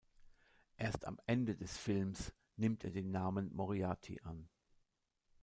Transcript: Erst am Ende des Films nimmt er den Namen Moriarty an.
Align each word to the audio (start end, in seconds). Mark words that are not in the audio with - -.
Erst 0.77 1.05
am 1.05 1.19
Ende 1.27 1.55
des 1.55 1.77
Films 1.77 2.33
nimmt 2.55 2.83
er 2.83 2.89
den 2.89 3.11
Namen 3.11 3.53
Moriarty 3.53 4.19
an. 4.23 4.49